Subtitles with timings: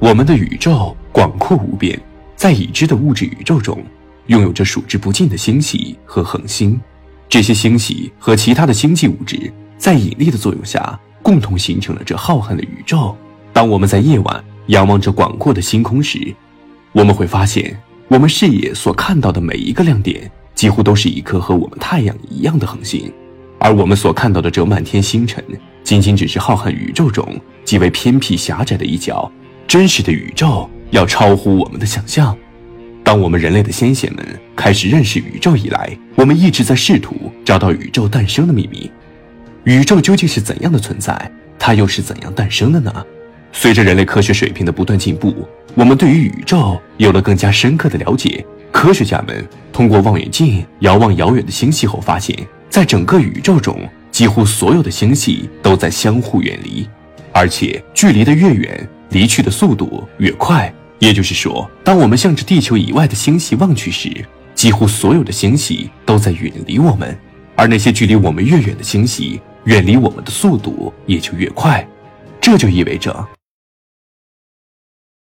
[0.00, 2.00] 我们的宇宙广阔无边，
[2.36, 3.82] 在已知的物质宇宙中，
[4.28, 6.80] 拥有着数之不尽的星系和恒星。
[7.28, 13.16] 这些星系和其他的星际物质在引力的作用下，共同形成了这浩瀚的宇宙。
[13.52, 16.32] 当我们在夜晚仰望着广阔的星空时，
[16.92, 17.76] 我们会发现，
[18.06, 23.12] 我们视野所看到的每一个亮点，几乎都是一颗和我们太阳一样的恒星。
[23.58, 25.44] 而我们所看到的这满天星辰，
[25.82, 27.26] 仅仅只是浩瀚宇宙中
[27.64, 29.28] 极为偏僻狭窄的一角。
[29.68, 32.34] 真实的宇宙要超乎我们的想象。
[33.04, 38.90] 当我们人类的先贤们开始认识宇宙以来，我们一直在试图找到宇宙诞生的秘密。
[39.64, 41.30] 宇宙究竟是怎样的存在？
[41.58, 42.90] 它又是怎样诞生的呢？
[43.52, 48.42] 随着人类科学水平的不断进步，我们对于宇宙有了更加深刻的了解。
[48.72, 52.34] 科学家们通过望远镜遥望遥远的星系后，发现，
[52.70, 56.88] 在整个宇宙中，几乎所有的星系都在相互远离，
[57.32, 58.88] 而且距离的越远。
[59.10, 64.10] 离去的速度越快，也就是说，当我们向着地球以外的星系望去时，
[64.54, 67.16] 几乎所有的星系都在远离我们，
[67.56, 71.86] 而那些距离我们越远的星系，远离我们的速度也就越快。
[72.40, 73.26] 这就意味着，